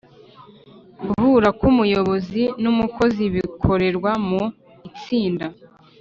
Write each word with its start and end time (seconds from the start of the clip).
Guhura 1.05 1.47
k 1.57 1.61
umuyobozi 1.71 2.43
n 2.61 2.63
umukozi 2.71 3.23
bikorerwa 3.33 4.11
mu 4.27 4.41
itsinda 4.89 5.45